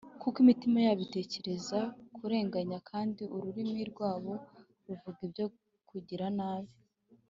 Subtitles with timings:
[0.21, 1.79] kuko imitima yabo itekereza
[2.15, 4.33] kurenganya, kandi ururimi rwabo
[4.87, 5.45] ruvuga ibyo
[5.89, 6.73] kugira nabi